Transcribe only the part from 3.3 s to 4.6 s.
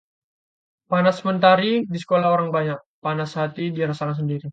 hati dirasa sendiri